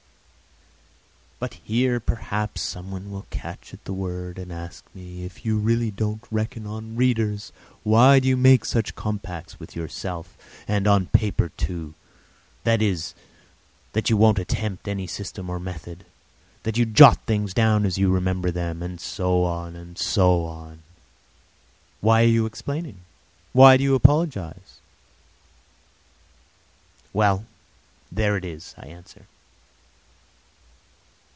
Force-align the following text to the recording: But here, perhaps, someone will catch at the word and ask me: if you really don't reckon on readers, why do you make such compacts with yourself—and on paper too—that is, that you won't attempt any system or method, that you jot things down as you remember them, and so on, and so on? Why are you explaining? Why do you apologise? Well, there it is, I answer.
But 1.43 1.55
here, 1.63 1.99
perhaps, 1.99 2.61
someone 2.61 3.09
will 3.09 3.25
catch 3.31 3.73
at 3.73 3.85
the 3.85 3.93
word 3.93 4.37
and 4.37 4.53
ask 4.53 4.85
me: 4.93 5.23
if 5.23 5.43
you 5.43 5.57
really 5.57 5.89
don't 5.89 6.21
reckon 6.29 6.67
on 6.67 6.95
readers, 6.95 7.51
why 7.81 8.19
do 8.19 8.27
you 8.27 8.37
make 8.37 8.63
such 8.63 8.93
compacts 8.93 9.59
with 9.59 9.75
yourself—and 9.75 10.85
on 10.85 11.07
paper 11.07 11.49
too—that 11.57 12.79
is, 12.83 13.15
that 13.93 14.07
you 14.07 14.17
won't 14.17 14.37
attempt 14.37 14.87
any 14.87 15.07
system 15.07 15.49
or 15.49 15.59
method, 15.59 16.05
that 16.61 16.77
you 16.77 16.85
jot 16.85 17.17
things 17.25 17.55
down 17.55 17.87
as 17.87 17.97
you 17.97 18.11
remember 18.11 18.51
them, 18.51 18.83
and 18.83 19.01
so 19.01 19.43
on, 19.43 19.75
and 19.75 19.97
so 19.97 20.45
on? 20.45 20.83
Why 22.01 22.21
are 22.21 22.27
you 22.27 22.45
explaining? 22.45 22.97
Why 23.51 23.77
do 23.77 23.83
you 23.83 23.95
apologise? 23.95 24.77
Well, 27.13 27.47
there 28.11 28.37
it 28.37 28.45
is, 28.45 28.75
I 28.77 28.89
answer. 28.89 29.25